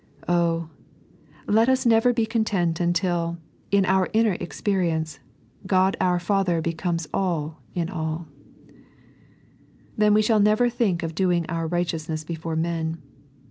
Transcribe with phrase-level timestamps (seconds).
[0.27, 0.71] Oh,
[1.45, 3.37] let us never be content until,
[3.69, 5.19] in our inner experience,
[5.71, 8.25] Ood our Father becomes All in aU!
[9.95, 12.97] Then we shall never think of doing our righteousness before men.